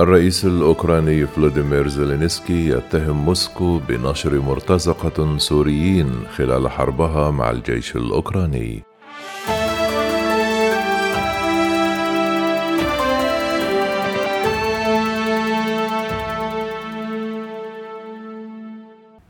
[0.00, 8.82] الرئيس الأوكراني فلوديمير زيلينسكي يتهم موسكو بنشر مرتزقة سوريين خلال حربها مع الجيش الأوكراني.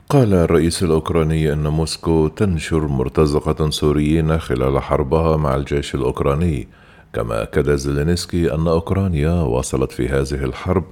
[0.08, 6.68] قال الرئيس الأوكراني أن موسكو تنشر مرتزقة سوريين خلال حربها مع الجيش الأوكراني.
[7.18, 10.84] كما أكد زيلينسكي أن أوكرانيا وصلت في هذه الحرب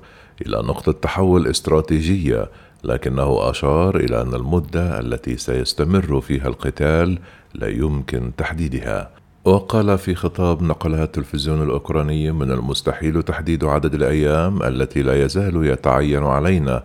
[0.46, 2.50] إلى نقطة تحول استراتيجية
[2.84, 7.18] لكنه أشار إلى أن المدة التي سيستمر فيها القتال
[7.54, 9.10] لا يمكن تحديدها.
[9.44, 16.22] وقال في خطاب نقلها التلفزيون الأوكراني من المستحيل تحديد عدد الأيام التي لا يزال يتعين
[16.22, 16.82] علينا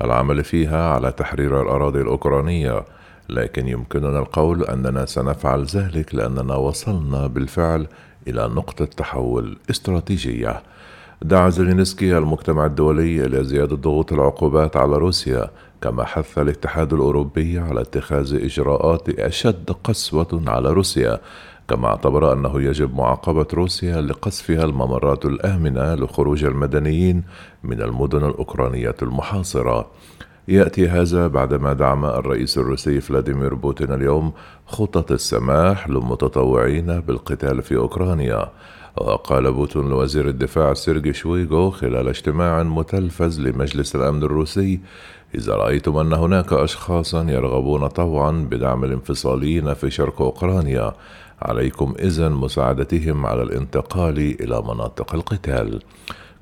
[0.00, 2.84] العمل فيها على تحرير الأراضي الأوكرانية
[3.28, 7.86] لكن يمكننا القول أننا سنفعل ذلك لأننا وصلنا بالفعل
[8.28, 10.62] إلى نقطة تحول استراتيجية.
[11.22, 15.50] دعا زيلينسكي المجتمع الدولي إلى زيادة ضغوط العقوبات على روسيا
[15.82, 21.20] كما حث الاتحاد الأوروبي على اتخاذ إجراءات أشد قسوة على روسيا
[21.68, 27.22] كما اعتبر أنه يجب معاقبة روسيا لقصفها الممرات الآمنة لخروج المدنيين
[27.64, 29.86] من المدن الأوكرانية المحاصرة.
[30.48, 34.32] يأتي هذا بعدما دعم الرئيس الروسي فلاديمير بوتين اليوم
[34.66, 38.48] خطط السماح للمتطوعين بالقتال في أوكرانيا.
[38.96, 44.80] وقال بوتين لوزير الدفاع سيرجي شويغو خلال اجتماع متلفز لمجلس الأمن الروسي
[45.34, 50.92] إذا رأيتم أن هناك اشخاصا يرغبون طوعا بدعم الانفصاليين في شرق أوكرانيا
[51.42, 55.82] عليكم إذن مساعدتهم على الانتقال إلى مناطق القتال.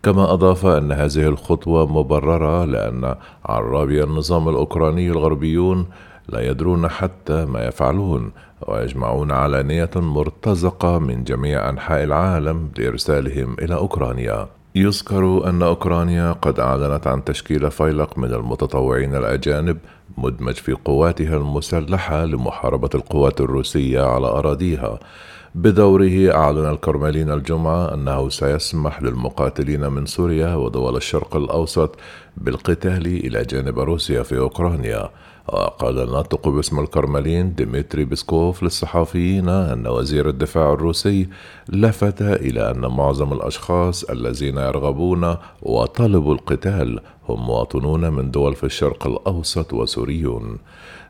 [0.02, 5.86] كما أضاف أن هذه الخطوة مبررة لأن عرابي النظام الأوكراني الغربيون
[6.28, 8.30] لا يدرون حتى ما يفعلون
[8.68, 14.46] ويجمعون علانية مرتزقة من جميع أنحاء العالم لإرسالهم إلى أوكرانيا.
[14.74, 19.78] يذكر أن أوكرانيا قد أعلنت عن تشكيل فيلق من المتطوعين الأجانب
[20.18, 24.98] مدمج في قواتها المسلحة لمحاربة القوات الروسية على أراضيها.
[25.54, 31.96] بدوره أعلن الكرملين الجمعة أنه سيسمح للمقاتلين من سوريا ودول الشرق الأوسط
[32.36, 35.10] بالقتال إلى جانب روسيا في أوكرانيا.
[35.48, 41.28] وقال الناطق باسم الكرملين ديمتري بيسكوف للصحفيين أن وزير الدفاع الروسي
[41.68, 49.06] لفت إلى أن معظم الأشخاص الذين يرغبون وطلبوا القتال هم مواطنون من دول في الشرق
[49.06, 50.58] الأوسط وسوريون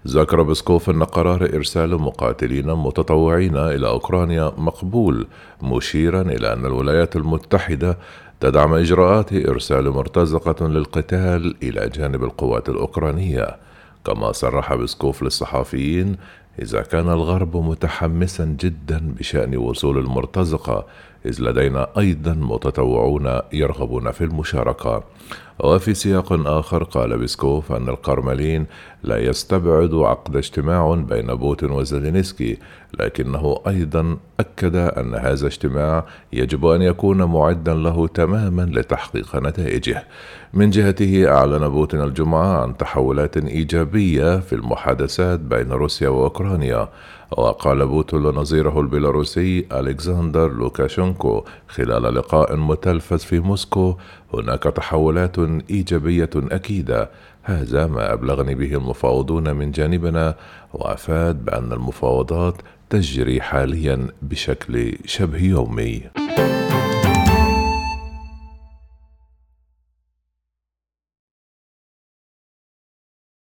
[0.06, 5.26] ذكر بسكوف أن قرار إرسال مقاتلين متطوعين إلى أوكرانيا مقبول
[5.62, 7.98] مشيرا إلى أن الولايات المتحدة
[8.40, 13.56] تدعم إجراءات إرسال مرتزقة للقتال إلى جانب القوات الأوكرانية.
[14.04, 16.16] كما صرح بسكوف للصحفيين
[16.62, 20.86] إذا كان الغرب متحمسا جدا بشأن وصول المرتزقة
[21.26, 25.02] إذ لدينا أيضا متطوعون يرغبون في المشاركة.
[25.64, 28.66] وفي سياق آخر قال بيسكوف أن القرملين
[29.02, 32.58] لا يستبعد عقد اجتماع بين بوتين وزيلينسكي
[33.00, 40.04] لكنه أيضا أكد أن هذا اجتماع يجب أن يكون معدا له تماما لتحقيق نتائجه.
[40.54, 46.88] من جهته أعلن بوتين الجمعة عن تحولات إيجابية في المحادثات بين روسيا وأوكرانيا.
[47.30, 50.52] وقال بوتين لنظيره البيلاروسي ألكسندر
[51.10, 53.96] لوكاشنكو خلال لقاء متلفز في موسكو
[54.34, 55.38] هناك تحولات
[55.70, 57.10] إيجابية أكيدة.
[57.42, 60.34] هذا ما أبلغني به المفاوضون من جانبنا
[60.72, 62.54] وأفاد بأن المفاوضات
[62.90, 66.02] تجري حاليا بشكل شبه يومي.